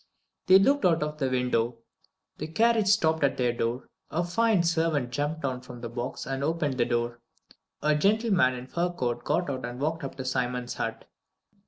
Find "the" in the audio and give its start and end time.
1.19-1.29, 2.39-2.47, 5.81-5.89, 6.79-6.85